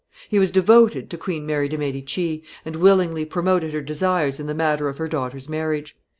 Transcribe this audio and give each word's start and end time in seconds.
He 0.29 0.39
was 0.39 0.49
devoted 0.51 1.11
to 1.11 1.17
Queen 1.19 1.45
Mary 1.45 1.69
de' 1.69 1.77
Medici, 1.77 2.43
and 2.65 2.77
willingly 2.77 3.23
promoted 3.23 3.71
her 3.73 3.81
desires 3.81 4.39
in 4.39 4.47
the 4.47 4.55
matter 4.55 4.89
of 4.89 4.97
her 4.97 5.07
daughter's 5.07 5.47
marriage. 5.47 5.95